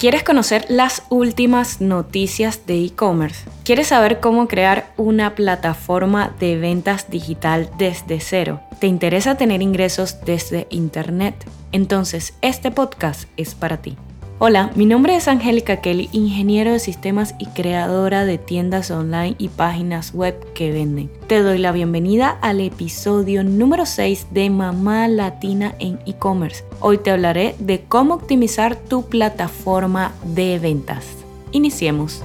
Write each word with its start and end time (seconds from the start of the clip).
¿Quieres 0.00 0.22
conocer 0.22 0.64
las 0.70 1.02
últimas 1.10 1.82
noticias 1.82 2.64
de 2.66 2.82
e-commerce? 2.86 3.44
¿Quieres 3.64 3.88
saber 3.88 4.18
cómo 4.18 4.48
crear 4.48 4.94
una 4.96 5.34
plataforma 5.34 6.34
de 6.40 6.56
ventas 6.56 7.10
digital 7.10 7.68
desde 7.76 8.18
cero? 8.18 8.62
¿Te 8.78 8.86
interesa 8.86 9.34
tener 9.34 9.60
ingresos 9.60 10.24
desde 10.24 10.66
Internet? 10.70 11.34
Entonces, 11.72 12.32
este 12.40 12.70
podcast 12.70 13.28
es 13.36 13.54
para 13.54 13.82
ti. 13.82 13.98
Hola, 14.42 14.70
mi 14.74 14.86
nombre 14.86 15.16
es 15.16 15.28
Angélica 15.28 15.82
Kelly, 15.82 16.08
ingeniero 16.12 16.72
de 16.72 16.78
sistemas 16.78 17.34
y 17.38 17.44
creadora 17.44 18.24
de 18.24 18.38
tiendas 18.38 18.90
online 18.90 19.34
y 19.36 19.48
páginas 19.50 20.14
web 20.14 20.34
que 20.54 20.72
venden. 20.72 21.10
Te 21.26 21.42
doy 21.42 21.58
la 21.58 21.72
bienvenida 21.72 22.38
al 22.40 22.62
episodio 22.62 23.44
número 23.44 23.84
6 23.84 24.28
de 24.30 24.48
Mamá 24.48 25.08
Latina 25.08 25.74
en 25.78 25.98
e-commerce. 26.06 26.64
Hoy 26.80 26.96
te 26.96 27.10
hablaré 27.10 27.54
de 27.58 27.82
cómo 27.82 28.14
optimizar 28.14 28.76
tu 28.76 29.10
plataforma 29.10 30.14
de 30.24 30.58
ventas. 30.58 31.04
Iniciemos. 31.52 32.22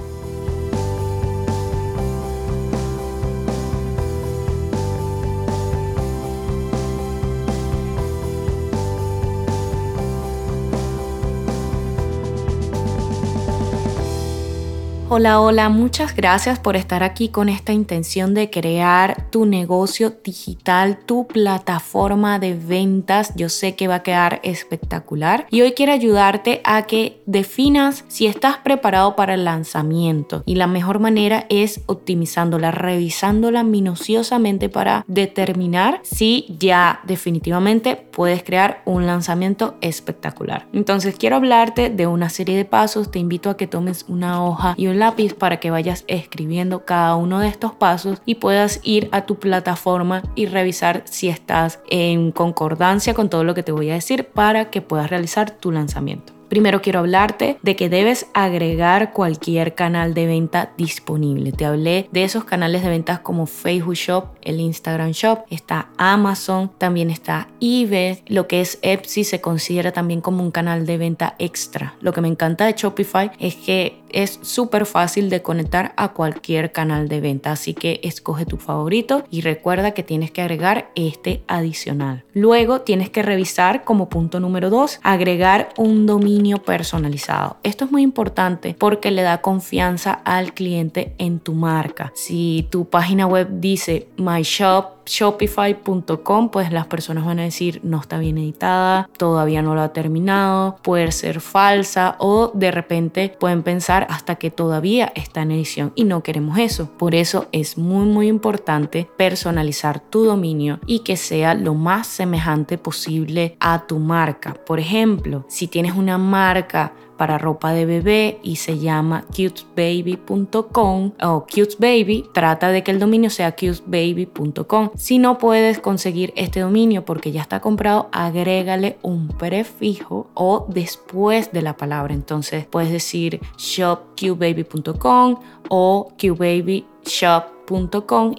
Hola, 15.18 15.40
hola, 15.40 15.70
muchas 15.70 16.14
gracias 16.14 16.58
por 16.58 16.76
estar 16.76 17.02
aquí 17.02 17.30
con 17.30 17.48
esta 17.48 17.72
intención 17.72 18.34
de 18.34 18.50
crear 18.50 19.30
tu 19.30 19.46
negocio 19.46 20.14
digital, 20.22 20.98
tu 21.06 21.26
plataforma 21.26 22.38
de 22.38 22.52
ventas. 22.52 23.32
Yo 23.34 23.48
sé 23.48 23.76
que 23.76 23.88
va 23.88 23.94
a 23.94 24.02
quedar 24.02 24.40
espectacular 24.42 25.46
y 25.50 25.62
hoy 25.62 25.72
quiero 25.72 25.94
ayudarte 25.94 26.60
a 26.64 26.82
que 26.82 27.22
definas 27.24 28.04
si 28.08 28.26
estás 28.26 28.58
preparado 28.58 29.16
para 29.16 29.32
el 29.32 29.46
lanzamiento 29.46 30.42
y 30.44 30.56
la 30.56 30.66
mejor 30.66 30.98
manera 30.98 31.46
es 31.48 31.80
optimizándola, 31.86 32.70
revisándola 32.70 33.62
minuciosamente 33.62 34.68
para 34.68 35.02
determinar 35.08 36.00
si 36.02 36.44
ya 36.58 37.00
definitivamente 37.04 37.96
puedes 37.96 38.42
crear 38.42 38.82
un 38.84 39.06
lanzamiento 39.06 39.76
espectacular. 39.80 40.68
Entonces 40.74 41.16
quiero 41.16 41.36
hablarte 41.36 41.88
de 41.88 42.06
una 42.06 42.28
serie 42.28 42.58
de 42.58 42.66
pasos, 42.66 43.10
te 43.10 43.18
invito 43.18 43.48
a 43.48 43.56
que 43.56 43.66
tomes 43.66 44.04
una 44.08 44.44
hoja 44.44 44.74
y 44.76 44.88
un 44.88 45.05
lápiz 45.06 45.34
para 45.34 45.58
que 45.58 45.70
vayas 45.70 46.04
escribiendo 46.08 46.84
cada 46.84 47.14
uno 47.14 47.38
de 47.38 47.46
estos 47.46 47.72
pasos 47.72 48.20
y 48.26 48.36
puedas 48.36 48.80
ir 48.82 49.08
a 49.12 49.24
tu 49.24 49.36
plataforma 49.36 50.24
y 50.34 50.46
revisar 50.46 51.02
si 51.04 51.28
estás 51.28 51.78
en 51.88 52.32
concordancia 52.32 53.14
con 53.14 53.30
todo 53.30 53.44
lo 53.44 53.54
que 53.54 53.62
te 53.62 53.70
voy 53.70 53.88
a 53.90 53.94
decir 53.94 54.26
para 54.26 54.68
que 54.70 54.82
puedas 54.82 55.08
realizar 55.08 55.52
tu 55.52 55.70
lanzamiento. 55.70 56.35
Primero 56.48 56.80
quiero 56.80 57.00
hablarte 57.00 57.58
de 57.62 57.74
que 57.74 57.88
debes 57.88 58.26
agregar 58.32 59.12
cualquier 59.12 59.74
canal 59.74 60.14
de 60.14 60.26
venta 60.26 60.70
disponible. 60.76 61.50
Te 61.50 61.64
hablé 61.64 62.08
de 62.12 62.22
esos 62.22 62.44
canales 62.44 62.82
de 62.82 62.88
ventas 62.88 63.18
como 63.18 63.46
Facebook 63.46 63.94
Shop, 63.94 64.26
el 64.42 64.60
Instagram 64.60 65.10
Shop, 65.10 65.40
está 65.50 65.88
Amazon, 65.96 66.70
también 66.78 67.10
está 67.10 67.48
eBay, 67.60 68.22
lo 68.28 68.46
que 68.46 68.60
es 68.60 68.78
Etsy 68.82 69.24
se 69.24 69.40
considera 69.40 69.90
también 69.90 70.20
como 70.20 70.42
un 70.42 70.52
canal 70.52 70.86
de 70.86 70.98
venta 70.98 71.34
extra. 71.38 71.94
Lo 72.00 72.12
que 72.12 72.20
me 72.20 72.28
encanta 72.28 72.66
de 72.66 72.74
Shopify 72.74 73.32
es 73.40 73.56
que 73.56 74.00
es 74.10 74.38
súper 74.42 74.86
fácil 74.86 75.28
de 75.28 75.42
conectar 75.42 75.92
a 75.96 76.12
cualquier 76.12 76.70
canal 76.72 77.08
de 77.08 77.20
venta, 77.20 77.52
así 77.52 77.74
que 77.74 78.00
escoge 78.04 78.46
tu 78.46 78.56
favorito 78.56 79.24
y 79.30 79.40
recuerda 79.40 79.90
que 79.90 80.04
tienes 80.04 80.30
que 80.30 80.42
agregar 80.42 80.90
este 80.94 81.42
adicional. 81.48 82.24
Luego 82.32 82.82
tienes 82.82 83.10
que 83.10 83.22
revisar 83.22 83.84
como 83.84 84.08
punto 84.08 84.38
número 84.40 84.70
2, 84.70 85.00
agregar 85.02 85.70
un 85.76 86.06
dominio 86.06 86.35
personalizado. 86.62 87.56
Esto 87.62 87.84
es 87.84 87.92
muy 87.92 88.02
importante 88.02 88.74
porque 88.78 89.10
le 89.10 89.22
da 89.22 89.40
confianza 89.40 90.12
al 90.12 90.54
cliente 90.54 91.14
en 91.18 91.40
tu 91.40 91.54
marca. 91.54 92.12
Si 92.14 92.66
tu 92.70 92.88
página 92.88 93.26
web 93.26 93.48
dice 93.60 94.08
My 94.16 94.42
Shop, 94.42 94.95
shopify.com, 95.06 96.50
pues 96.50 96.72
las 96.72 96.86
personas 96.86 97.24
van 97.24 97.38
a 97.38 97.44
decir 97.44 97.80
no 97.82 98.00
está 98.00 98.18
bien 98.18 98.38
editada, 98.38 99.08
todavía 99.16 99.62
no 99.62 99.74
lo 99.74 99.80
ha 99.80 99.92
terminado, 99.92 100.76
puede 100.82 101.12
ser 101.12 101.40
falsa 101.40 102.16
o 102.18 102.50
de 102.54 102.70
repente 102.70 103.34
pueden 103.38 103.62
pensar 103.62 104.06
hasta 104.10 104.34
que 104.36 104.50
todavía 104.50 105.12
está 105.14 105.42
en 105.42 105.52
edición 105.52 105.92
y 105.94 106.04
no 106.04 106.22
queremos 106.22 106.58
eso. 106.58 106.90
Por 106.98 107.14
eso 107.14 107.46
es 107.52 107.78
muy 107.78 108.06
muy 108.06 108.28
importante 108.28 109.08
personalizar 109.16 110.00
tu 110.00 110.24
dominio 110.24 110.80
y 110.86 111.00
que 111.00 111.16
sea 111.16 111.54
lo 111.54 111.74
más 111.74 112.06
semejante 112.06 112.78
posible 112.78 113.56
a 113.60 113.86
tu 113.86 113.98
marca. 113.98 114.54
Por 114.54 114.80
ejemplo, 114.80 115.44
si 115.48 115.68
tienes 115.68 115.94
una 115.94 116.18
marca 116.18 116.92
para 117.16 117.38
ropa 117.38 117.72
de 117.72 117.86
bebé 117.86 118.38
y 118.42 118.56
se 118.56 118.78
llama 118.78 119.24
cutesbaby.com 119.28 121.12
o 121.22 121.46
cutesbaby, 121.46 122.26
trata 122.32 122.68
de 122.68 122.82
que 122.82 122.90
el 122.90 122.98
dominio 122.98 123.30
sea 123.30 123.52
cutesbaby.com. 123.52 124.90
Si 124.96 125.18
no 125.18 125.38
puedes 125.38 125.78
conseguir 125.80 126.32
este 126.36 126.60
dominio 126.60 127.04
porque 127.04 127.32
ya 127.32 127.42
está 127.42 127.60
comprado, 127.60 128.08
agrégale 128.12 128.98
un 129.02 129.28
prefijo 129.28 130.30
o 130.34 130.66
después 130.68 131.52
de 131.52 131.62
la 131.62 131.76
palabra. 131.76 132.14
Entonces 132.14 132.66
puedes 132.66 132.90
decir 132.90 133.40
shopcutebaby.com 133.56 135.36
o 135.68 136.12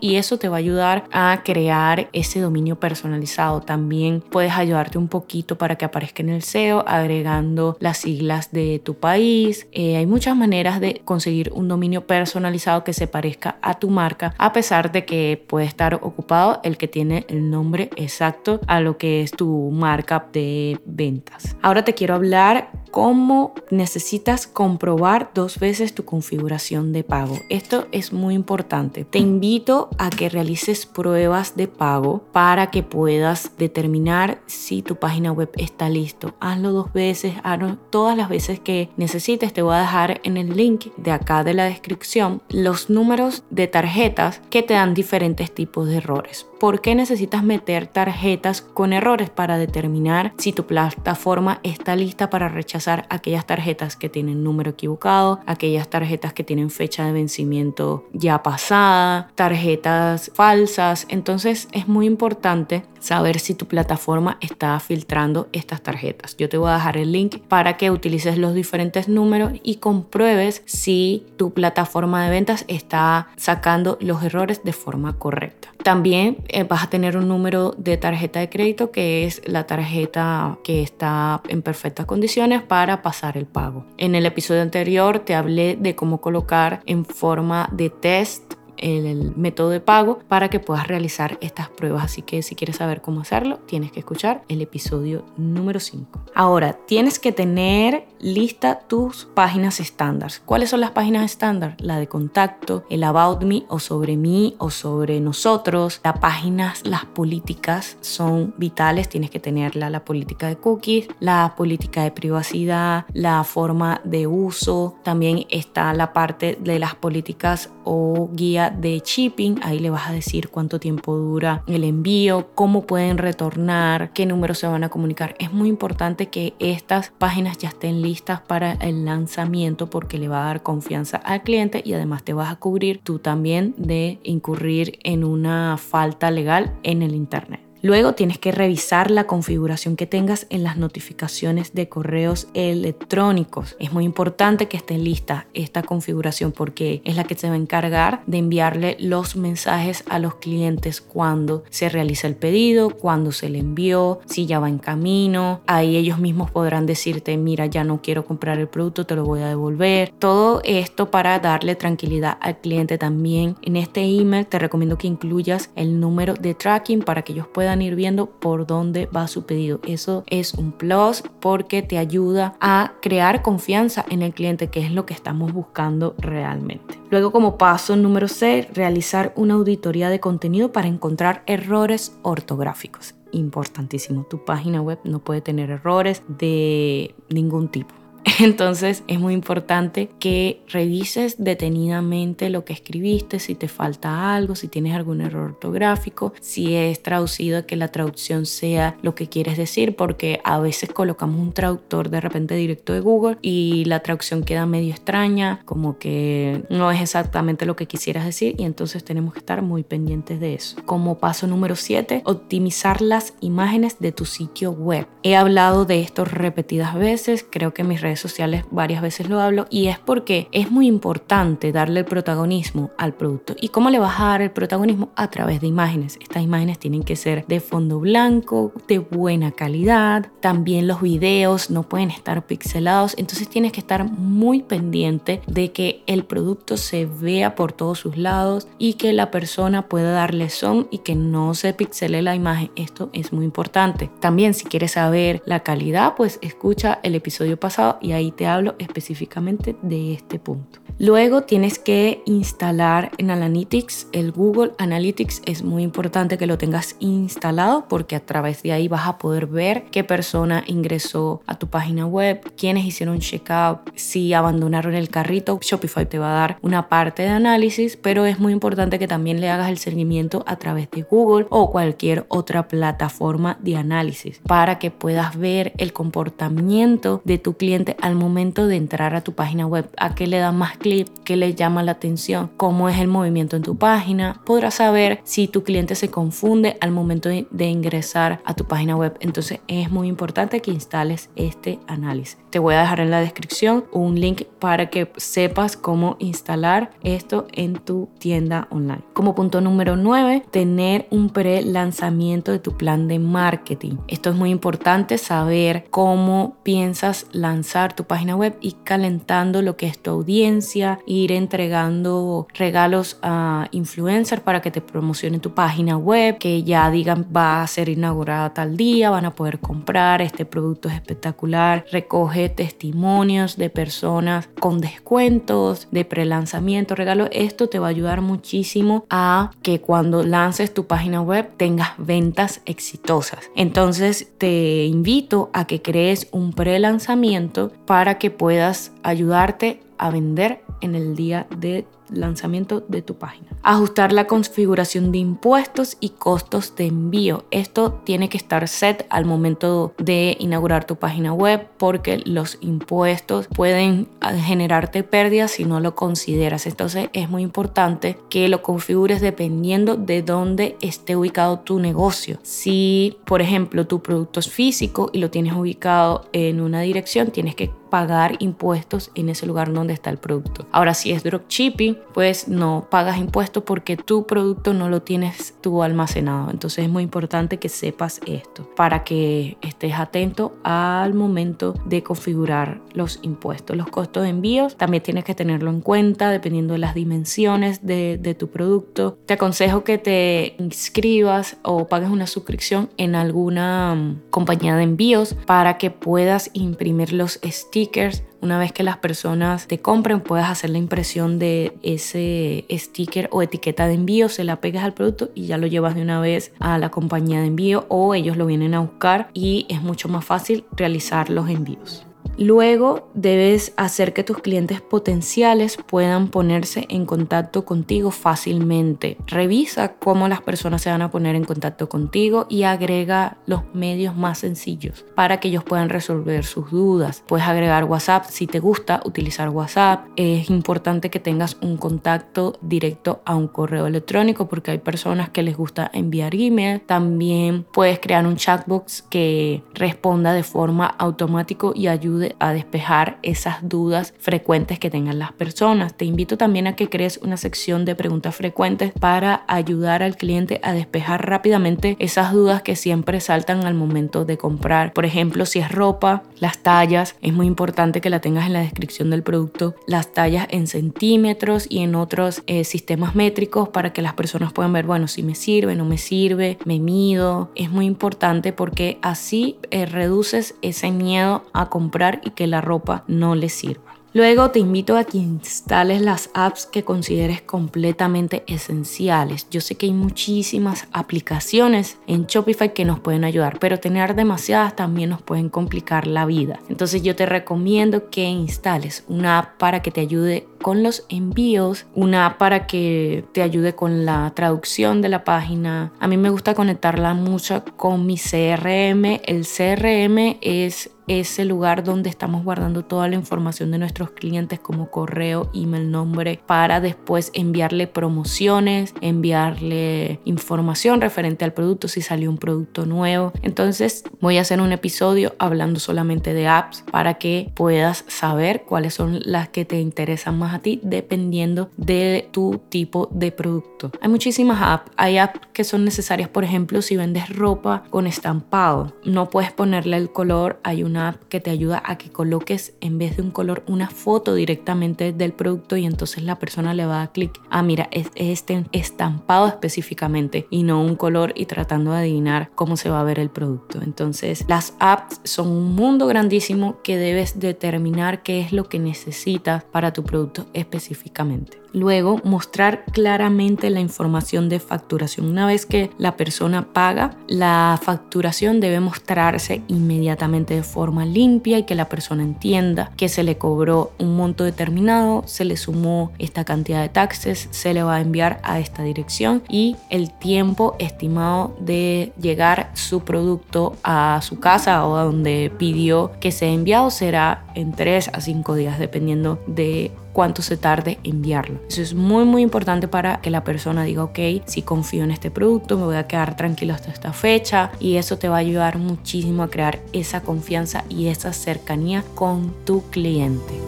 y 0.01 0.15
eso 0.15 0.37
te 0.37 0.49
va 0.49 0.55
a 0.55 0.59
ayudar 0.59 1.03
a 1.11 1.41
crear 1.43 2.09
ese 2.13 2.39
dominio 2.39 2.79
personalizado. 2.79 3.61
También 3.61 4.21
puedes 4.21 4.53
ayudarte 4.53 4.97
un 4.97 5.07
poquito 5.07 5.57
para 5.57 5.75
que 5.75 5.85
aparezca 5.85 6.23
en 6.23 6.29
el 6.29 6.41
SEO 6.41 6.83
agregando 6.87 7.77
las 7.79 7.97
siglas 7.99 8.51
de 8.51 8.79
tu 8.83 8.95
país. 8.95 9.67
Eh, 9.71 9.97
hay 9.97 10.05
muchas 10.05 10.35
maneras 10.35 10.79
de 10.79 11.01
conseguir 11.03 11.51
un 11.53 11.67
dominio 11.67 12.07
personalizado 12.07 12.83
que 12.83 12.93
se 12.93 13.07
parezca 13.07 13.57
a 13.61 13.79
tu 13.79 13.89
marca 13.89 14.33
a 14.37 14.53
pesar 14.53 14.91
de 14.91 15.05
que 15.05 15.43
puede 15.47 15.65
estar 15.65 15.95
ocupado 15.95 16.59
el 16.63 16.77
que 16.77 16.87
tiene 16.87 17.25
el 17.29 17.49
nombre 17.49 17.89
exacto 17.95 18.59
a 18.67 18.79
lo 18.79 18.97
que 18.97 19.21
es 19.21 19.31
tu 19.31 19.71
marca 19.71 20.27
de 20.31 20.79
ventas. 20.85 21.55
Ahora 21.61 21.83
te 21.83 21.93
quiero 21.93 22.15
hablar 22.15 22.71
cómo 22.91 23.53
necesitas 23.69 24.47
comprobar 24.47 25.31
dos 25.33 25.59
veces 25.59 25.93
tu 25.93 26.05
configuración 26.05 26.93
de 26.93 27.03
pago. 27.03 27.37
Esto 27.49 27.87
es 27.91 28.13
muy 28.13 28.33
importante. 28.33 29.05
Te 29.17 29.23
invito 29.23 29.89
a 29.97 30.11
que 30.11 30.29
realices 30.29 30.85
pruebas 30.85 31.55
de 31.55 31.67
pago 31.67 32.21
para 32.31 32.69
que 32.69 32.83
puedas 32.83 33.49
determinar 33.57 34.41
si 34.45 34.83
tu 34.83 34.97
página 34.97 35.31
web 35.31 35.49
está 35.57 35.89
listo. 35.89 36.35
Hazlo 36.39 36.71
dos 36.71 36.93
veces, 36.93 37.33
hazlo 37.41 37.77
todas 37.89 38.15
las 38.15 38.29
veces 38.29 38.59
que 38.59 38.91
necesites. 38.95 39.53
Te 39.53 39.63
voy 39.63 39.73
a 39.73 39.79
dejar 39.79 40.21
en 40.23 40.37
el 40.37 40.55
link 40.55 40.89
de 40.97 41.09
acá 41.09 41.43
de 41.43 41.55
la 41.55 41.63
descripción 41.63 42.43
los 42.49 42.91
números 42.91 43.41
de 43.49 43.65
tarjetas 43.65 44.39
que 44.51 44.61
te 44.61 44.75
dan 44.75 44.93
diferentes 44.93 45.51
tipos 45.51 45.87
de 45.87 45.97
errores. 45.97 46.45
¿Por 46.59 46.81
qué 46.81 46.95
necesitas 46.95 47.43
meter 47.43 47.85
tarjetas 47.85 48.61
con 48.61 48.91
errores 48.91 49.29
para 49.29 49.59
determinar 49.59 50.33
si 50.37 50.53
tu 50.53 50.65
plataforma 50.65 51.59
está 51.61 51.95
lista 51.95 52.31
para 52.31 52.49
rechazar 52.49 53.05
aquellas 53.09 53.45
tarjetas 53.45 53.95
que 53.95 54.09
tienen 54.09 54.43
número 54.43 54.71
equivocado, 54.71 55.39
aquellas 55.45 55.87
tarjetas 55.87 56.33
que 56.33 56.43
tienen 56.43 56.71
fecha 56.71 57.05
de 57.05 57.11
vencimiento 57.11 58.05
ya 58.11 58.41
pasada, 58.41 59.06
tarjetas 59.35 60.31
falsas? 60.33 61.05
Entonces 61.09 61.67
es 61.71 61.87
muy 61.87 62.05
importante 62.05 62.83
saber 62.99 63.39
si 63.39 63.53
tu 63.53 63.67
plataforma 63.67 64.37
está 64.41 64.79
filtrando 64.79 65.47
estas 65.53 65.81
tarjetas. 65.81 66.35
Yo 66.37 66.49
te 66.49 66.57
voy 66.57 66.69
a 66.69 66.75
dejar 66.75 66.97
el 66.97 67.11
link 67.11 67.37
para 67.47 67.77
que 67.77 67.91
utilices 67.91 68.37
los 68.37 68.53
diferentes 68.53 69.07
números 69.07 69.53
y 69.63 69.75
compruebes 69.75 70.61
si 70.65 71.25
tu 71.37 71.53
plataforma 71.53 72.23
de 72.23 72.31
ventas 72.31 72.65
está 72.67 73.29
sacando 73.37 73.97
los 74.01 74.23
errores 74.23 74.63
de 74.63 74.73
forma 74.73 75.17
correcta. 75.17 75.69
También 75.83 76.37
eh, 76.49 76.63
vas 76.63 76.83
a 76.83 76.89
tener 76.89 77.15
un 77.15 77.27
número 77.27 77.73
de 77.77 77.97
tarjeta 77.97 78.39
de 78.39 78.49
crédito 78.49 78.91
que 78.91 79.25
es 79.25 79.41
la 79.45 79.65
tarjeta 79.65 80.57
que 80.63 80.81
está 80.81 81.41
en 81.47 81.61
perfectas 81.61 82.05
condiciones 82.05 82.61
para 82.61 83.01
pasar 83.01 83.37
el 83.37 83.45
pago. 83.45 83.85
En 83.97 84.15
el 84.15 84.25
episodio 84.25 84.61
anterior 84.61 85.19
te 85.19 85.35
hablé 85.35 85.77
de 85.79 85.95
cómo 85.95 86.19
colocar 86.19 86.81
en 86.85 87.05
forma 87.05 87.69
de 87.71 87.89
test 87.89 88.56
el, 88.77 89.35
método 89.35 89.69
de 89.69 89.79
pago 89.79 90.19
para 90.27 90.49
que 90.49 90.59
puedas 90.59 90.87
realizar 90.87 91.37
estas 91.41 91.69
pruebas. 91.69 92.05
Así 92.05 92.21
que 92.21 92.41
si 92.41 92.55
quieres 92.55 92.77
saber 92.77 93.01
cómo 93.01 93.21
hacerlo, 93.21 93.59
tienes 93.65 93.91
que 93.91 93.99
escuchar 93.99 94.43
el 94.47 94.61
episodio 94.61 95.25
número 95.37 95.79
5. 95.79 96.21
Ahora, 96.33 96.73
tienes 96.73 97.19
que 97.19 97.31
tener 97.31 98.05
lista 98.19 98.79
tus 98.79 99.25
páginas 99.25 99.79
estándar. 99.79 100.31
¿Cuáles 100.45 100.69
son 100.69 100.81
las 100.81 100.91
páginas 100.91 101.25
estándar? 101.25 101.75
La 101.79 101.99
de 101.99 102.07
contacto, 102.07 102.83
el 102.89 103.03
about 103.03 103.43
me 103.43 103.65
o 103.67 103.79
sobre 103.79 104.17
mí 104.17 104.55
o 104.57 104.69
sobre 104.69 105.19
nosotros. 105.19 106.01
Las 106.03 106.19
páginas, 106.19 106.85
las 106.85 107.05
políticas 107.05 107.97
son 108.01 108.53
vitales. 108.57 109.09
Tienes 109.09 109.29
que 109.29 109.39
tenerla, 109.39 109.89
la 109.89 110.05
política 110.05 110.47
de 110.47 110.57
cookies, 110.57 111.07
la 111.19 111.53
política 111.55 112.03
de 112.03 112.11
privacidad, 112.11 113.05
la 113.13 113.43
forma 113.43 114.01
de 114.03 114.27
uso. 114.27 114.95
También 115.03 115.45
está 115.49 115.93
la 115.93 116.13
parte 116.13 116.57
de 116.61 116.79
las 116.79 116.95
políticas 116.95 117.71
o 117.87 118.29
guía 118.33 118.69
de 118.69 119.01
shipping. 119.03 119.59
Ahí 119.63 119.79
le 119.79 119.89
vas 119.89 120.09
a 120.09 120.13
decir 120.13 120.49
cuánto 120.49 120.79
tiempo 120.79 121.15
dura 121.15 121.63
el 121.67 121.85
envío, 121.85 122.49
cómo 122.53 122.85
pueden 122.85 123.17
retornar, 123.17 124.11
qué 124.11 124.25
números 124.25 124.59
se 124.59 124.67
van 124.67 124.83
a 124.83 124.89
comunicar. 124.89 125.35
Es 125.39 125.53
muy 125.53 125.69
importante 125.69 126.27
que 126.27 126.53
estas 126.59 127.11
páginas 127.17 127.57
ya 127.57 127.69
estén 127.69 128.01
listas 128.01 128.41
para 128.41 128.73
el 128.73 129.05
lanzamiento 129.05 129.89
porque 129.89 130.17
le 130.17 130.27
va 130.27 130.43
a 130.43 130.47
dar 130.47 130.63
confianza 130.63 131.17
al 131.17 131.43
cliente 131.43 131.81
y 131.85 131.93
además 131.93 132.23
te 132.23 132.33
vas 132.33 132.51
a 132.51 132.57
cubrir 132.57 132.99
tú 133.01 133.19
también 133.19 133.73
de 133.77 134.19
incurrir 134.23 134.99
en 135.03 135.23
una 135.23 135.77
falta 135.77 136.29
legal 136.29 136.75
en 136.83 137.01
el 137.01 137.15
Internet. 137.15 137.66
Luego 137.81 138.13
tienes 138.13 138.39
que 138.39 138.51
revisar 138.51 139.11
la 139.11 139.25
configuración 139.25 139.95
que 139.95 140.07
tengas 140.07 140.47
en 140.49 140.63
las 140.63 140.77
notificaciones 140.77 141.73
de 141.73 141.87
correos 141.87 142.47
electrónicos. 142.53 143.75
Es 143.79 143.93
muy 143.93 144.03
importante 144.03 144.67
que 144.67 144.77
esté 144.77 144.97
lista 144.97 145.45
esta 145.53 145.83
configuración 145.83 146.51
porque 146.51 147.01
es 147.05 147.15
la 147.15 147.23
que 147.23 147.35
se 147.35 147.47
va 147.47 147.53
a 147.53 147.57
encargar 147.57 148.23
de 148.25 148.39
enviarle 148.39 148.97
los 148.99 149.35
mensajes 149.35 150.03
a 150.09 150.17
los 150.17 150.35
clientes 150.35 151.01
cuando 151.01 151.63
se 151.69 151.89
realiza 151.89 152.27
el 152.27 152.35
pedido, 152.35 152.89
cuando 152.89 153.31
se 153.31 153.49
le 153.49 153.59
envió, 153.59 154.21
si 154.25 154.47
ya 154.47 154.59
va 154.59 154.69
en 154.69 154.79
camino. 154.79 155.61
Ahí 155.67 155.97
ellos 155.97 156.19
mismos 156.19 156.49
podrán 156.49 156.87
decirte, 156.87 157.37
mira, 157.37 157.67
ya 157.67 157.83
no 157.83 158.01
quiero 158.01 158.25
comprar 158.25 158.57
el 158.57 158.67
producto, 158.67 159.05
te 159.05 159.15
lo 159.15 159.23
voy 159.23 159.41
a 159.41 159.47
devolver. 159.47 160.13
Todo 160.17 160.61
esto 160.63 161.11
para 161.11 161.37
darle 161.39 161.75
tranquilidad 161.75 162.37
al 162.41 162.57
cliente 162.57 162.97
también. 162.97 163.55
En 163.61 163.75
este 163.75 164.01
email 164.01 164.47
te 164.47 164.57
recomiendo 164.57 164.97
que 164.97 165.07
incluyas 165.07 165.69
el 165.75 165.99
número 165.99 166.33
de 166.33 166.55
tracking 166.55 167.01
para 167.01 167.21
que 167.21 167.33
ellos 167.33 167.47
puedan 167.47 167.66
ir 167.75 167.95
viendo 167.95 168.27
por 168.27 168.65
dónde 168.65 169.07
va 169.07 169.27
su 169.27 169.45
pedido. 169.45 169.79
Eso 169.85 170.23
es 170.27 170.53
un 170.53 170.71
plus 170.71 171.23
porque 171.39 171.81
te 171.81 171.97
ayuda 171.97 172.55
a 172.59 172.93
crear 173.01 173.41
confianza 173.41 174.05
en 174.09 174.21
el 174.21 174.33
cliente, 174.33 174.69
que 174.69 174.85
es 174.85 174.91
lo 174.91 175.05
que 175.05 175.13
estamos 175.13 175.53
buscando 175.53 176.15
realmente. 176.17 176.99
Luego, 177.09 177.31
como 177.31 177.57
paso 177.57 177.95
número 177.95 178.27
6, 178.27 178.67
realizar 178.73 179.33
una 179.35 179.55
auditoría 179.55 180.09
de 180.09 180.19
contenido 180.19 180.71
para 180.71 180.87
encontrar 180.87 181.43
errores 181.45 182.17
ortográficos. 182.21 183.15
Importantísimo, 183.31 184.23
tu 184.23 184.45
página 184.45 184.81
web 184.81 184.99
no 185.03 185.19
puede 185.19 185.41
tener 185.41 185.69
errores 185.69 186.23
de 186.27 187.13
ningún 187.29 187.67
tipo. 187.67 187.93
Entonces 188.39 189.03
es 189.07 189.19
muy 189.19 189.33
importante 189.33 190.09
que 190.19 190.61
revises 190.67 191.35
detenidamente 191.37 192.49
lo 192.49 192.65
que 192.65 192.73
escribiste, 192.73 193.39
si 193.39 193.55
te 193.55 193.67
falta 193.67 194.35
algo, 194.35 194.55
si 194.55 194.67
tienes 194.67 194.95
algún 194.95 195.21
error 195.21 195.51
ortográfico, 195.51 196.33
si 196.39 196.75
es 196.75 197.01
traducido, 197.01 197.65
que 197.65 197.75
la 197.75 197.89
traducción 197.89 198.45
sea 198.45 198.97
lo 199.01 199.15
que 199.15 199.27
quieres 199.27 199.57
decir, 199.57 199.95
porque 199.95 200.39
a 200.43 200.59
veces 200.59 200.89
colocamos 200.91 201.39
un 201.39 201.53
traductor 201.53 202.09
de 202.09 202.21
repente 202.21 202.55
directo 202.55 202.93
de 202.93 202.99
Google 202.99 203.37
y 203.41 203.85
la 203.85 204.01
traducción 204.01 204.43
queda 204.43 204.65
medio 204.65 204.91
extraña, 204.91 205.61
como 205.65 205.97
que 205.97 206.63
no 206.69 206.91
es 206.91 207.01
exactamente 207.01 207.65
lo 207.65 207.75
que 207.75 207.87
quisieras 207.87 208.25
decir 208.25 208.55
y 208.57 208.63
entonces 208.63 209.03
tenemos 209.03 209.33
que 209.33 209.39
estar 209.39 209.61
muy 209.61 209.83
pendientes 209.83 210.39
de 210.39 210.53
eso. 210.53 210.77
Como 210.85 211.19
paso 211.19 211.47
número 211.47 211.75
7, 211.75 212.21
optimizar 212.25 213.01
las 213.01 213.33
imágenes 213.41 213.99
de 213.99 214.11
tu 214.11 214.25
sitio 214.25 214.71
web. 214.71 215.07
He 215.23 215.35
hablado 215.35 215.85
de 215.85 216.01
esto 216.01 216.25
repetidas 216.25 216.95
veces, 216.95 217.45
creo 217.49 217.73
que 217.73 217.83
mis 217.83 218.01
redes 218.07 218.19
sociales 218.21 218.63
varias 218.71 219.01
veces 219.01 219.27
lo 219.27 219.41
hablo 219.41 219.67
y 219.69 219.87
es 219.87 219.99
porque 219.99 220.47
es 220.53 220.71
muy 220.71 220.87
importante 220.87 221.73
darle 221.73 221.99
el 221.99 222.05
protagonismo 222.05 222.91
al 222.97 223.13
producto. 223.13 223.53
¿Y 223.59 223.67
cómo 223.69 223.89
le 223.89 223.99
vas 223.99 224.19
a 224.19 224.27
dar 224.27 224.41
el 224.41 224.51
protagonismo? 224.51 225.09
A 225.15 225.29
través 225.29 225.59
de 225.59 225.67
imágenes. 225.67 226.17
Estas 226.21 226.41
imágenes 226.41 226.79
tienen 226.79 227.03
que 227.03 227.17
ser 227.17 227.45
de 227.47 227.59
fondo 227.59 227.99
blanco, 227.99 228.71
de 228.87 228.99
buena 228.99 229.51
calidad. 229.51 230.27
También 230.39 230.87
los 230.87 231.01
videos 231.01 231.69
no 231.69 231.83
pueden 231.83 232.11
estar 232.11 232.45
pixelados. 232.45 233.13
Entonces 233.17 233.49
tienes 233.49 233.73
que 233.73 233.81
estar 233.81 234.09
muy 234.09 234.63
pendiente 234.63 235.41
de 235.45 235.73
que 235.73 236.03
el 236.07 236.23
producto 236.23 236.77
se 236.77 237.05
vea 237.05 237.55
por 237.55 237.73
todos 237.73 237.99
sus 237.99 238.15
lados 238.15 238.67
y 238.77 238.93
que 238.93 239.11
la 239.11 239.31
persona 239.31 239.89
pueda 239.89 240.11
darle 240.11 240.49
son 240.49 240.87
y 240.91 240.99
que 240.99 241.15
no 241.15 241.53
se 241.55 241.73
pixele 241.73 242.21
la 242.21 242.35
imagen. 242.35 242.71
Esto 242.77 243.09
es 243.11 243.33
muy 243.33 243.43
importante. 243.43 244.09
También 244.21 244.53
si 244.53 244.63
quieres 244.65 244.91
saber 244.91 245.41
la 245.45 245.59
calidad, 245.61 246.13
pues 246.15 246.39
escucha 246.41 246.99
el 247.03 247.15
episodio 247.15 247.59
pasado 247.59 247.96
y 248.01 248.11
ahí 248.11 248.31
te 248.31 248.47
hablo 248.47 248.75
específicamente 248.79 249.75
de 249.81 250.13
este 250.13 250.39
punto. 250.39 250.79
Luego 250.99 251.43
tienes 251.43 251.77
que 251.77 252.23
instalar 252.25 253.11
en 253.19 253.29
Analytics 253.29 254.07
el 254.13 254.31
Google 254.31 254.71
Analytics. 254.79 255.43
Es 255.45 255.61
muy 255.61 255.83
importante 255.83 256.39
que 256.39 256.47
lo 256.47 256.57
tengas 256.57 256.95
instalado 256.99 257.85
porque 257.87 258.15
a 258.15 258.25
través 258.25 258.63
de 258.63 258.71
ahí 258.71 258.87
vas 258.87 259.07
a 259.07 259.19
poder 259.19 259.45
ver 259.45 259.83
qué 259.91 260.03
persona 260.03 260.63
ingresó 260.65 261.43
a 261.45 261.59
tu 261.59 261.67
página 261.67 262.07
web, 262.07 262.41
quiénes 262.57 262.83
hicieron 262.83 263.19
checkout, 263.19 263.91
si 263.93 264.33
abandonaron 264.33 264.95
el 264.95 265.09
carrito. 265.09 265.59
Shopify 265.61 266.09
te 266.09 266.17
va 266.17 266.31
a 266.31 266.39
dar 266.39 266.57
una 266.63 266.89
parte 266.89 267.21
de 267.21 267.29
análisis, 267.29 267.95
pero 267.95 268.25
es 268.25 268.39
muy 268.39 268.51
importante 268.51 268.97
que 268.97 269.07
también 269.07 269.39
le 269.39 269.51
hagas 269.51 269.69
el 269.69 269.77
seguimiento 269.77 270.43
a 270.47 270.55
través 270.55 270.89
de 270.89 271.03
Google 271.03 271.45
o 271.51 271.69
cualquier 271.69 272.25
otra 272.29 272.67
plataforma 272.67 273.59
de 273.61 273.75
análisis 273.75 274.39
para 274.47 274.79
que 274.79 274.89
puedas 274.89 275.37
ver 275.37 275.73
el 275.77 275.93
comportamiento 275.93 277.21
de 277.23 277.37
tu 277.37 277.53
cliente 277.53 277.95
al 278.01 278.15
momento 278.15 278.65
de 278.65 278.77
entrar 278.77 279.13
a 279.13 279.21
tu 279.21 279.33
página 279.33 279.67
web, 279.67 279.87
a 279.97 280.15
qué 280.15 280.25
le 280.25 280.39
da 280.39 280.51
más 280.51 280.75
clic, 280.77 280.86
qué 281.23 281.35
le 281.35 281.53
llama 281.55 281.83
la 281.83 281.93
atención, 281.93 282.49
cómo 282.57 282.89
es 282.89 282.99
el 282.99 283.07
movimiento 283.07 283.55
en 283.55 283.63
tu 283.63 283.77
página. 283.77 284.41
Podrás 284.45 284.75
saber 284.75 285.19
si 285.23 285.47
tu 285.47 285.63
cliente 285.63 285.95
se 285.95 286.09
confunde 286.09 286.77
al 286.81 286.91
momento 286.91 287.29
de 287.29 287.65
ingresar 287.65 288.41
a 288.45 288.53
tu 288.53 288.65
página 288.65 288.95
web. 288.95 289.17
Entonces 289.19 289.59
es 289.67 289.91
muy 289.91 290.07
importante 290.07 290.61
que 290.61 290.71
instales 290.71 291.29
este 291.35 291.79
análisis. 291.87 292.37
Te 292.49 292.59
voy 292.59 292.75
a 292.75 292.81
dejar 292.81 293.01
en 293.01 293.11
la 293.11 293.19
descripción 293.19 293.85
un 293.91 294.19
link 294.19 294.43
para 294.59 294.89
que 294.89 295.11
sepas 295.17 295.77
cómo 295.77 296.15
instalar 296.19 296.91
esto 297.03 297.47
en 297.51 297.75
tu 297.75 298.09
tienda 298.19 298.67
online. 298.71 299.03
Como 299.13 299.35
punto 299.35 299.61
número 299.61 299.95
9, 299.95 300.45
tener 300.51 301.07
un 301.11 301.29
pre-lanzamiento 301.29 302.51
de 302.51 302.59
tu 302.59 302.77
plan 302.77 303.07
de 303.07 303.19
marketing. 303.19 303.97
Esto 304.07 304.29
es 304.29 304.35
muy 304.35 304.49
importante 304.49 305.17
saber 305.17 305.85
cómo 305.89 306.55
piensas 306.63 307.27
lanzar 307.31 307.93
tu 307.93 308.05
página 308.05 308.35
web 308.35 308.57
y 308.61 308.73
calentando 308.83 309.61
lo 309.61 309.75
que 309.77 309.87
es 309.87 309.99
tu 309.99 310.11
audiencia, 310.11 310.76
ir 311.05 311.31
entregando 311.31 312.47
regalos 312.53 313.17
a 313.21 313.67
influencers 313.71 314.41
para 314.41 314.61
que 314.61 314.71
te 314.71 314.81
promocionen 314.81 315.41
tu 315.41 315.53
página 315.53 315.97
web, 315.97 316.37
que 316.37 316.63
ya 316.63 316.89
digan 316.91 317.27
va 317.35 317.61
a 317.61 317.67
ser 317.67 317.89
inaugurada 317.89 318.53
tal 318.53 318.77
día, 318.77 319.09
van 319.09 319.25
a 319.25 319.35
poder 319.35 319.59
comprar, 319.59 320.21
este 320.21 320.45
producto 320.45 320.89
es 320.89 320.95
espectacular, 320.95 321.85
recoge 321.91 322.49
testimonios 322.49 323.57
de 323.57 323.69
personas 323.69 324.49
con 324.59 324.79
descuentos, 324.79 325.87
de 325.91 326.05
prelanzamiento, 326.05 326.95
regalo. 326.95 327.27
Esto 327.31 327.67
te 327.69 327.79
va 327.79 327.87
a 327.87 327.89
ayudar 327.89 328.21
muchísimo 328.21 329.05
a 329.09 329.51
que 329.61 329.81
cuando 329.81 330.23
lances 330.23 330.73
tu 330.73 330.87
página 330.87 331.21
web 331.21 331.49
tengas 331.57 331.91
ventas 331.97 332.61
exitosas. 332.65 333.39
Entonces 333.55 334.31
te 334.37 334.85
invito 334.85 335.49
a 335.53 335.65
que 335.65 335.81
crees 335.81 336.27
un 336.31 336.53
pre-lanzamiento 336.53 337.71
para 337.85 338.17
que 338.17 338.31
puedas 338.31 338.91
ayudarte 339.03 339.81
a 339.97 340.09
vender 340.11 340.61
en 340.81 340.95
el 340.95 341.15
día 341.15 341.47
de 341.57 341.85
lanzamiento 342.09 342.83
de 342.87 343.01
tu 343.01 343.15
página. 343.15 343.47
Ajustar 343.63 344.11
la 344.13 344.27
configuración 344.27 345.11
de 345.11 345.17
impuestos 345.19 345.97
y 345.99 346.09
costos 346.09 346.75
de 346.75 346.87
envío. 346.87 347.45
Esto 347.51 347.93
tiene 348.03 348.29
que 348.29 348.37
estar 348.37 348.67
set 348.67 349.05
al 349.09 349.25
momento 349.25 349.93
de 349.97 350.37
inaugurar 350.39 350.85
tu 350.85 350.95
página 350.95 351.33
web 351.33 351.67
porque 351.77 352.21
los 352.25 352.57
impuestos 352.61 353.47
pueden 353.47 354.07
generarte 354.21 355.03
pérdidas 355.03 355.51
si 355.51 355.65
no 355.65 355.79
lo 355.79 355.95
consideras. 355.95 356.67
Entonces 356.67 357.09
es 357.13 357.29
muy 357.29 357.43
importante 357.43 358.17
que 358.29 358.47
lo 358.47 358.61
configures 358.61 359.21
dependiendo 359.21 359.95
de 359.95 360.21
dónde 360.21 360.77
esté 360.81 361.15
ubicado 361.15 361.59
tu 361.59 361.79
negocio. 361.79 362.39
Si, 362.43 363.17
por 363.25 363.41
ejemplo, 363.41 363.87
tu 363.87 364.01
producto 364.01 364.39
es 364.39 364.49
físico 364.49 365.09
y 365.13 365.19
lo 365.19 365.29
tienes 365.29 365.53
ubicado 365.53 366.29
en 366.33 366.61
una 366.61 366.81
dirección, 366.81 367.31
tienes 367.31 367.55
que 367.55 367.71
pagar 367.89 368.35
impuestos 368.39 369.11
en 369.15 369.29
ese 369.29 369.45
lugar 369.45 369.71
donde 369.71 369.93
está 369.93 370.09
el 370.09 370.17
producto. 370.17 370.67
Ahora, 370.71 370.93
si 370.93 371.11
es 371.11 371.23
dropshipping, 371.23 371.96
pues 372.13 372.47
no 372.47 372.87
pagas 372.89 373.17
impuestos 373.17 373.63
porque 373.63 373.95
tu 373.95 374.25
producto 374.25 374.73
no 374.73 374.89
lo 374.89 375.01
tienes 375.01 375.53
tú 375.61 375.83
almacenado. 375.83 376.49
Entonces 376.49 376.85
es 376.85 376.89
muy 376.89 377.03
importante 377.03 377.59
que 377.59 377.69
sepas 377.69 378.21
esto 378.25 378.67
para 378.75 379.03
que 379.03 379.57
estés 379.61 379.93
atento 379.93 380.55
al 380.63 381.13
momento 381.13 381.75
de 381.85 382.03
configurar 382.03 382.81
los 382.93 383.19
impuestos. 383.21 383.77
Los 383.77 383.89
costos 383.89 384.23
de 384.23 384.29
envíos 384.29 384.77
también 384.77 385.03
tienes 385.03 385.25
que 385.25 385.35
tenerlo 385.35 385.69
en 385.69 385.81
cuenta 385.81 386.31
dependiendo 386.31 386.73
de 386.73 386.79
las 386.79 386.95
dimensiones 386.95 387.85
de, 387.85 388.35
tu 388.37 388.49
producto. 388.49 389.17
Te 389.25 389.35
aconsejo 389.35 389.83
que 389.83 389.97
te 389.97 390.55
inscribas 390.59 391.57
o 391.63 391.87
pagues 391.87 392.09
una 392.09 392.27
suscripción 392.27 392.89
en 392.97 393.15
alguna 393.15 393.95
mm, 393.95 394.29
compañía 394.29 394.75
de 394.75 394.83
envíos 394.83 395.35
para 395.45 395.77
que 395.77 395.91
puedas 395.91 396.49
imprimir 396.53 397.13
los 397.13 397.39
stickers. 397.43 398.23
Una 398.41 398.59
vez 398.59 398.71
que 398.71 398.83
las 398.83 398.97
personas 398.97 399.67
te 399.67 399.79
compren, 399.79 400.21
puedes 400.21 400.45
hacer 400.45 400.69
la 400.69 400.77
impresión 400.77 401.39
de 401.39 401.77
ese 401.81 402.65
sticker 402.71 403.29
o 403.31 403.41
etiqueta 403.41 403.87
de 403.87 403.95
envío, 403.95 404.29
se 404.29 404.43
la 404.43 404.61
pegas 404.61 404.83
al 404.83 404.93
producto 404.93 405.29
y 405.35 405.47
ya 405.47 405.57
lo 405.57 405.67
llevas 405.67 405.95
de 405.95 406.01
una 406.01 406.21
vez 406.21 406.51
a 406.59 406.77
la 406.77 406.89
compañía 406.89 407.41
de 407.41 407.47
envío 407.47 407.85
o 407.89 408.13
ellos 408.15 408.37
lo 408.37 408.45
vienen 408.45 408.73
a 408.73 408.79
buscar 408.79 409.29
y 409.33 409.65
es 409.69 409.81
mucho 409.81 410.07
más 410.07 410.23
fácil 410.23 410.65
realizar 410.75 411.29
los 411.29 411.49
envíos. 411.49 412.06
Luego 412.37 413.09
debes 413.15 413.73
hacer 413.77 414.13
que 414.13 414.23
tus 414.23 414.37
clientes 414.37 414.79
potenciales 414.79 415.77
puedan 415.87 416.27
ponerse 416.27 416.85
en 416.89 417.07
contacto 417.07 417.65
contigo 417.65 418.11
fácilmente. 418.11 419.17
Revisa 419.25 419.93
cómo 419.93 420.27
las 420.27 420.41
personas 420.41 420.83
se 420.83 420.91
van 420.91 421.01
a 421.01 421.09
poner 421.09 421.35
en 421.35 421.45
contacto 421.45 421.89
contigo 421.89 422.45
y 422.47 422.61
agrega 422.63 423.37
los 423.47 423.63
medios 423.73 424.15
más 424.15 424.37
sencillos 424.39 425.03
para 425.15 425.39
que 425.39 425.47
ellos 425.47 425.63
puedan 425.63 425.89
resolver 425.89 426.45
sus 426.45 426.69
dudas. 426.69 427.23
Puedes 427.27 427.47
agregar 427.47 427.85
WhatsApp 427.85 428.25
si 428.29 428.45
te 428.45 428.59
gusta 428.59 429.01
utilizar 429.03 429.49
WhatsApp. 429.49 430.05
Es 430.15 430.51
importante 430.51 431.09
que 431.09 431.19
tengas 431.19 431.57
un 431.61 431.77
contacto 431.77 432.59
directo 432.61 433.21
a 433.25 433.35
un 433.35 433.47
correo 433.47 433.87
electrónico 433.87 434.47
porque 434.47 434.69
hay 434.69 434.77
personas 434.77 435.29
que 435.29 435.41
les 435.41 435.57
gusta 435.57 435.89
enviar 435.91 436.35
email. 436.35 436.81
También 436.81 437.65
puedes 437.73 437.97
crear 437.99 438.27
un 438.27 438.35
chatbox 438.35 439.01
que 439.01 439.63
responda 439.73 440.33
de 440.33 440.43
forma 440.43 440.85
automática 440.85 441.47
y 441.73 441.87
ayude 441.87 442.26
a 442.39 442.51
despejar 442.51 443.19
esas 443.23 443.67
dudas 443.67 444.13
frecuentes 444.19 444.79
que 444.79 444.89
tengan 444.89 445.19
las 445.19 445.31
personas. 445.31 445.95
Te 445.95 446.05
invito 446.05 446.37
también 446.37 446.67
a 446.67 446.75
que 446.75 446.89
crees 446.89 447.19
una 447.21 447.37
sección 447.37 447.85
de 447.85 447.95
preguntas 447.95 448.35
frecuentes 448.35 448.91
para 448.99 449.43
ayudar 449.47 450.03
al 450.03 450.17
cliente 450.17 450.59
a 450.63 450.73
despejar 450.73 451.27
rápidamente 451.27 451.95
esas 451.99 452.31
dudas 452.31 452.61
que 452.61 452.75
siempre 452.75 453.19
saltan 453.19 453.65
al 453.65 453.73
momento 453.73 454.25
de 454.25 454.37
comprar. 454.37 454.93
Por 454.93 455.05
ejemplo, 455.05 455.45
si 455.45 455.59
es 455.59 455.71
ropa, 455.71 456.23
las 456.39 456.59
tallas, 456.59 457.15
es 457.21 457.33
muy 457.33 457.47
importante 457.47 458.01
que 458.01 458.09
la 458.09 458.19
tengas 458.19 458.47
en 458.47 458.53
la 458.53 458.61
descripción 458.61 459.09
del 459.09 459.23
producto, 459.23 459.75
las 459.85 460.13
tallas 460.13 460.47
en 460.49 460.67
centímetros 460.67 461.67
y 461.69 461.79
en 461.79 461.95
otros 461.95 462.43
eh, 462.47 462.63
sistemas 462.63 463.15
métricos 463.15 463.69
para 463.69 463.93
que 463.93 464.01
las 464.01 464.13
personas 464.13 464.53
puedan 464.53 464.73
ver, 464.73 464.85
bueno, 464.85 465.07
si 465.07 465.23
me 465.23 465.35
sirve, 465.35 465.75
no 465.75 465.85
me 465.85 465.97
sirve, 465.97 466.57
me 466.65 466.79
mido. 466.79 467.51
Es 467.55 467.69
muy 467.69 467.85
importante 467.85 468.53
porque 468.53 468.99
así 469.01 469.57
eh, 469.71 469.85
reduces 469.85 470.55
ese 470.61 470.91
miedo 470.91 471.45
a 471.53 471.69
comprar 471.69 472.16
y 472.23 472.31
que 472.31 472.47
la 472.47 472.61
ropa 472.61 473.03
no 473.07 473.35
le 473.35 473.49
sirva. 473.49 473.97
Luego 474.17 474.49
te 474.49 474.57
invito 474.57 474.97
a 474.97 475.03
que 475.03 475.19
instales 475.19 476.01
las 476.01 476.31
apps 476.33 476.65
que 476.65 476.83
consideres 476.83 477.43
completamente 477.43 478.43
esenciales. 478.47 479.47
Yo 479.51 479.61
sé 479.61 479.75
que 479.75 479.85
hay 479.85 479.93
muchísimas 479.93 480.87
aplicaciones 480.91 481.99
en 482.07 482.25
Shopify 482.25 482.73
que 482.73 482.83
nos 482.83 482.99
pueden 482.99 483.25
ayudar, 483.25 483.59
pero 483.59 483.79
tener 483.79 484.15
demasiadas 484.15 484.75
también 484.75 485.11
nos 485.11 485.21
pueden 485.21 485.49
complicar 485.49 486.07
la 486.07 486.25
vida. 486.25 486.59
Entonces 486.67 487.03
yo 487.03 487.15
te 487.15 487.27
recomiendo 487.27 488.09
que 488.09 488.23
instales 488.23 489.03
una 489.07 489.37
app 489.37 489.57
para 489.59 489.83
que 489.83 489.91
te 489.91 490.01
ayude 490.01 490.47
con 490.61 490.83
los 490.83 491.05
envíos, 491.09 491.85
una 491.95 492.37
para 492.37 492.67
que 492.67 493.25
te 493.33 493.41
ayude 493.41 493.75
con 493.75 494.05
la 494.05 494.31
traducción 494.35 495.01
de 495.01 495.09
la 495.09 495.23
página. 495.23 495.91
A 495.99 496.07
mí 496.07 496.17
me 496.17 496.29
gusta 496.29 496.53
conectarla 496.53 497.13
mucho 497.13 497.63
con 497.75 498.05
mi 498.05 498.17
CRM. 498.17 499.19
El 499.25 499.45
CRM 499.45 500.37
es 500.41 500.91
ese 501.07 501.45
lugar 501.45 501.83
donde 501.83 502.09
estamos 502.09 502.43
guardando 502.43 502.83
toda 502.83 503.07
la 503.07 503.15
información 503.15 503.71
de 503.71 503.77
nuestros 503.77 504.11
clientes 504.11 504.59
como 504.59 504.91
correo, 504.91 505.49
email, 505.53 505.89
nombre, 505.89 506.41
para 506.45 506.81
después 506.81 507.31
enviarle 507.33 507.87
promociones, 507.87 508.93
enviarle 509.01 510.19
información 510.25 510.99
referente 510.99 511.45
al 511.45 511.53
producto 511.53 511.87
si 511.87 512.01
salió 512.01 512.29
un 512.29 512.37
producto 512.37 512.85
nuevo. 512.85 513.31
Entonces 513.41 514.03
voy 514.19 514.37
a 514.37 514.41
hacer 514.41 514.59
un 514.59 514.73
episodio 514.73 515.35
hablando 515.39 515.79
solamente 515.79 516.33
de 516.33 516.47
apps 516.47 516.83
para 516.91 517.15
que 517.15 517.51
puedas 517.55 518.03
saber 518.07 518.63
cuáles 518.63 518.93
son 518.93 519.19
las 519.23 519.49
que 519.49 519.63
te 519.63 519.79
interesan 519.79 520.37
más 520.37 520.46
a 520.53 520.59
ti 520.59 520.79
dependiendo 520.83 521.69
de 521.77 522.29
tu 522.31 522.61
tipo 522.69 523.09
de 523.11 523.31
producto. 523.31 523.91
Hay 524.01 524.09
muchísimas 524.09 524.61
apps. 524.61 524.91
Hay 524.97 525.17
apps 525.17 525.39
que 525.53 525.63
son 525.63 525.85
necesarias, 525.85 526.29
por 526.29 526.43
ejemplo, 526.43 526.81
si 526.81 526.95
vendes 526.95 527.29
ropa 527.29 527.83
con 527.89 528.07
estampado. 528.07 528.93
No 529.03 529.29
puedes 529.29 529.51
ponerle 529.51 529.97
el 529.97 530.11
color, 530.11 530.59
hay 530.63 530.83
una 530.83 531.09
app 531.09 531.23
que 531.29 531.39
te 531.39 531.51
ayuda 531.51 531.81
a 531.85 531.97
que 531.97 532.09
coloques 532.09 532.73
en 532.81 532.97
vez 532.97 533.17
de 533.17 533.23
un 533.23 533.31
color 533.31 533.63
una 533.67 533.89
foto 533.89 534.35
directamente 534.35 535.13
del 535.13 535.33
producto 535.33 535.77
y 535.77 535.85
entonces 535.85 536.23
la 536.23 536.39
persona 536.39 536.73
le 536.73 536.85
va 536.85 536.95
a 536.95 536.99
dar 536.99 537.11
clic, 537.11 537.39
ah 537.49 537.63
mira, 537.63 537.87
es 537.91 538.09
este 538.15 538.65
estampado 538.71 539.47
específicamente 539.47 540.47
y 540.49 540.63
no 540.63 540.81
un 540.81 540.95
color 540.95 541.33
y 541.35 541.45
tratando 541.45 541.91
de 541.91 541.99
adivinar 541.99 542.51
cómo 542.55 542.77
se 542.77 542.89
va 542.89 542.99
a 542.99 543.03
ver 543.03 543.19
el 543.19 543.29
producto. 543.29 543.81
Entonces 543.81 544.45
las 544.47 544.73
apps 544.79 545.21
son 545.23 545.49
un 545.49 545.75
mundo 545.75 546.07
grandísimo 546.07 546.81
que 546.83 546.97
debes 546.97 547.39
determinar 547.39 548.23
qué 548.23 548.41
es 548.41 548.51
lo 548.51 548.69
que 548.69 548.79
necesitas 548.79 549.63
para 549.63 549.93
tu 549.93 550.03
producto 550.03 550.36
específicamente. 550.53 551.59
Luego, 551.73 552.21
mostrar 552.23 552.85
claramente 552.91 553.69
la 553.69 553.79
información 553.79 554.49
de 554.49 554.59
facturación. 554.59 555.27
Una 555.27 555.45
vez 555.45 555.65
que 555.65 555.91
la 555.97 556.15
persona 556.15 556.73
paga, 556.73 557.11
la 557.27 557.79
facturación 557.81 558.59
debe 558.59 558.79
mostrarse 558.79 559.61
inmediatamente 559.67 560.55
de 560.55 560.63
forma 560.63 561.05
limpia 561.05 561.59
y 561.59 561.63
que 561.63 561.75
la 561.75 561.89
persona 561.89 562.23
entienda 562.23 562.91
que 562.97 563.09
se 563.09 563.23
le 563.23 563.37
cobró 563.37 563.91
un 563.99 564.15
monto 564.15 564.43
determinado, 564.43 565.23
se 565.27 565.45
le 565.45 565.57
sumó 565.57 566.11
esta 566.19 566.45
cantidad 566.45 566.81
de 566.81 566.89
taxes, 566.89 567.47
se 567.51 567.73
le 567.73 567.83
va 567.83 567.95
a 567.95 568.01
enviar 568.01 568.39
a 568.43 568.59
esta 568.59 568.83
dirección 568.83 569.43
y 569.49 569.75
el 569.89 570.11
tiempo 570.11 570.75
estimado 570.79 571.55
de 571.59 572.13
llegar 572.19 572.71
su 572.73 573.01
producto 573.01 573.75
a 573.83 574.19
su 574.23 574.39
casa 574.39 574.85
o 574.87 574.95
a 574.95 575.03
donde 575.03 575.51
pidió 575.57 576.11
que 576.19 576.31
sea 576.31 576.49
enviado 576.49 576.89
será 576.89 577.45
en 577.55 577.71
3 577.73 578.09
a 578.13 578.21
5 578.21 578.55
días 578.55 578.79
dependiendo 578.79 579.39
de 579.47 579.91
cuánto 580.17 580.41
se 580.41 580.57
tarde 580.57 580.97
enviarlo. 581.03 581.59
Eso 581.69 581.83
es 581.83 581.93
muy 581.93 582.25
muy 582.25 582.41
importante 582.41 582.87
para 582.87 583.21
que 583.21 583.29
la 583.29 583.43
persona 583.43 583.83
diga, 583.83 584.03
ok, 584.03 584.17
si 584.45 584.63
confío 584.63 585.03
en 585.03 585.11
este 585.11 585.29
producto, 585.29 585.77
me 585.77 585.83
voy 585.83 585.95
a 585.95 586.07
quedar 586.07 586.35
tranquilo 586.35 586.73
hasta 586.73 586.89
esta 586.89 587.13
fecha 587.13 587.69
y 587.79 587.97
eso 587.97 588.17
te 588.17 588.27
va 588.27 588.37
a 588.37 588.39
ayudar 588.39 588.79
muchísimo 588.79 589.43
a 589.43 589.51
crear 589.51 589.79
esa 589.93 590.21
confianza 590.21 590.85
y 590.89 591.09
esa 591.09 591.33
cercanía 591.33 592.03
con 592.15 592.51
tu 592.65 592.81
cliente. 592.89 593.66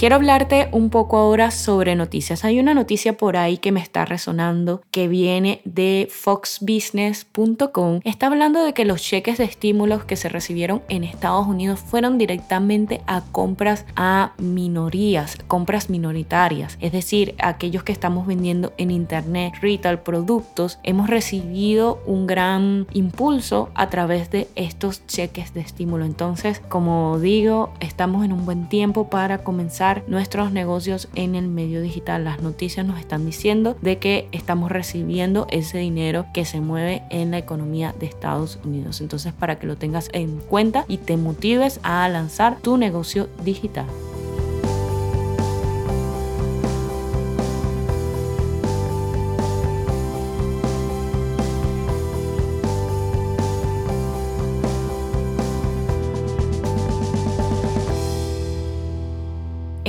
Quiero 0.00 0.16
hablarte 0.16 0.70
un 0.72 0.88
poco 0.88 1.18
ahora 1.18 1.50
sobre 1.50 1.94
noticias. 1.94 2.46
Hay 2.46 2.58
una 2.58 2.72
noticia 2.72 3.18
por 3.18 3.36
ahí 3.36 3.58
que 3.58 3.70
me 3.70 3.80
está 3.80 4.06
resonando 4.06 4.80
que 4.90 5.08
viene 5.08 5.60
de 5.66 6.08
foxbusiness.com. 6.10 8.00
Está 8.04 8.28
hablando 8.28 8.64
de 8.64 8.72
que 8.72 8.86
los 8.86 9.02
cheques 9.02 9.36
de 9.36 9.44
estímulos 9.44 10.04
que 10.04 10.16
se 10.16 10.30
recibieron 10.30 10.80
en 10.88 11.04
Estados 11.04 11.46
Unidos 11.46 11.80
fueron 11.80 12.16
directamente 12.16 13.02
a 13.06 13.20
compras 13.30 13.84
a 13.94 14.32
minorías, 14.38 15.36
compras 15.46 15.90
minoritarias. 15.90 16.78
Es 16.80 16.92
decir, 16.92 17.34
aquellos 17.38 17.82
que 17.82 17.92
estamos 17.92 18.26
vendiendo 18.26 18.72
en 18.78 18.90
internet, 18.92 19.52
retail, 19.60 19.98
productos, 19.98 20.78
hemos 20.82 21.10
recibido 21.10 22.02
un 22.06 22.26
gran 22.26 22.86
impulso 22.94 23.68
a 23.74 23.90
través 23.90 24.30
de 24.30 24.48
estos 24.54 25.06
cheques 25.06 25.52
de 25.52 25.60
estímulo. 25.60 26.06
Entonces, 26.06 26.62
como 26.70 27.18
digo, 27.18 27.74
estamos 27.80 28.24
en 28.24 28.32
un 28.32 28.46
buen 28.46 28.70
tiempo 28.70 29.10
para 29.10 29.44
comenzar 29.44 29.89
nuestros 30.06 30.52
negocios 30.52 31.08
en 31.14 31.34
el 31.34 31.48
medio 31.48 31.80
digital. 31.80 32.24
Las 32.24 32.40
noticias 32.40 32.86
nos 32.86 32.98
están 32.98 33.26
diciendo 33.26 33.76
de 33.82 33.98
que 33.98 34.28
estamos 34.32 34.70
recibiendo 34.70 35.46
ese 35.50 35.78
dinero 35.78 36.26
que 36.32 36.44
se 36.44 36.60
mueve 36.60 37.02
en 37.10 37.30
la 37.30 37.38
economía 37.38 37.94
de 37.98 38.06
Estados 38.06 38.58
Unidos. 38.64 39.00
Entonces, 39.00 39.32
para 39.32 39.58
que 39.58 39.66
lo 39.66 39.76
tengas 39.76 40.08
en 40.12 40.38
cuenta 40.38 40.84
y 40.88 40.98
te 40.98 41.16
motives 41.16 41.80
a 41.82 42.08
lanzar 42.08 42.58
tu 42.60 42.76
negocio 42.76 43.28
digital. 43.44 43.86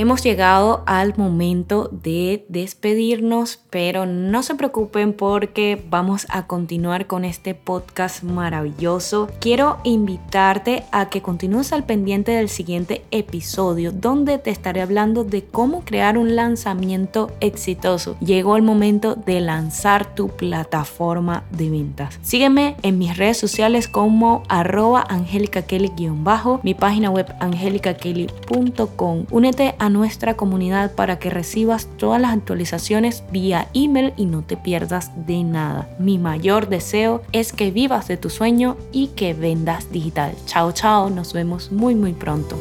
Hemos 0.02 0.24
llegado 0.24 0.82
al 0.86 1.16
momento 1.16 1.88
de 1.92 2.44
despedirnos, 2.48 3.60
pero 3.70 4.04
no 4.04 4.42
se 4.42 4.56
preocupen 4.56 5.12
porque 5.12 5.80
vamos 5.88 6.26
a 6.28 6.48
continuar 6.48 7.06
con 7.06 7.24
este 7.24 7.54
podcast 7.54 8.24
maravilloso. 8.24 9.28
Quiero 9.38 9.78
invitarte 9.84 10.82
a 10.90 11.08
que 11.08 11.22
continúes 11.22 11.72
al 11.72 11.84
pendiente 11.84 12.32
del 12.32 12.48
siguiente 12.48 13.04
episodio 13.12 13.92
donde 13.92 14.38
te 14.38 14.50
estaré 14.50 14.80
hablando 14.80 15.22
de 15.22 15.44
cómo 15.44 15.84
crear 15.84 16.18
un 16.18 16.34
lanzamiento 16.34 17.30
exitoso. 17.38 18.16
Llegó 18.18 18.56
el 18.56 18.62
momento 18.62 19.14
de 19.14 19.40
lanzar 19.40 20.16
tu 20.16 20.30
plataforma 20.30 21.44
de 21.52 21.70
ventas. 21.70 22.18
Sígueme 22.22 22.74
en 22.82 22.98
mis 22.98 23.16
redes 23.16 23.38
sociales 23.38 23.86
como 23.86 24.42
arroba 24.48 25.06
bajo 26.24 26.58
mi 26.64 26.74
página 26.74 27.08
web 27.08 27.32
angelicakelly.com. 27.38 29.26
Únete 29.30 29.76
a 29.78 29.91
nuestra 29.92 30.34
comunidad 30.34 30.94
para 30.94 31.18
que 31.18 31.30
recibas 31.30 31.88
todas 31.96 32.20
las 32.20 32.32
actualizaciones 32.32 33.22
vía 33.30 33.68
email 33.74 34.12
y 34.16 34.26
no 34.26 34.42
te 34.42 34.56
pierdas 34.56 35.10
de 35.26 35.44
nada. 35.44 35.88
Mi 35.98 36.18
mayor 36.18 36.68
deseo 36.68 37.22
es 37.32 37.52
que 37.52 37.70
vivas 37.70 38.08
de 38.08 38.16
tu 38.16 38.30
sueño 38.30 38.76
y 38.92 39.08
que 39.08 39.34
vendas 39.34 39.90
digital. 39.92 40.34
Chao, 40.46 40.72
chao, 40.72 41.10
nos 41.10 41.32
vemos 41.32 41.72
muy 41.72 41.94
muy 41.94 42.12
pronto. 42.12 42.56